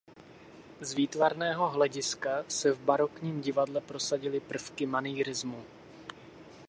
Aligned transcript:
Z 0.81 0.93
výtvarného 0.93 1.69
hlediska 1.69 2.43
se 2.47 2.71
v 2.71 2.79
barokním 2.81 3.41
divadle 3.41 3.81
prosadily 3.81 4.39
prvky 4.39 4.85
manýrismu. 4.85 5.63